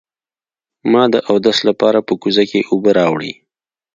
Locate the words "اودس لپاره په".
1.29-2.13